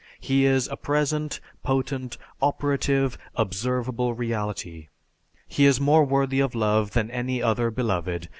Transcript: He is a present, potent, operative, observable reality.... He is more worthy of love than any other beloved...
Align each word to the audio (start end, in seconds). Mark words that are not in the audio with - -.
He 0.19 0.45
is 0.45 0.67
a 0.67 0.77
present, 0.77 1.39
potent, 1.61 2.17
operative, 2.41 3.19
observable 3.35 4.15
reality.... 4.15 4.87
He 5.47 5.67
is 5.67 5.79
more 5.79 6.03
worthy 6.03 6.39
of 6.39 6.55
love 6.55 6.93
than 6.93 7.11
any 7.11 7.39
other 7.43 7.69
beloved... 7.69 8.27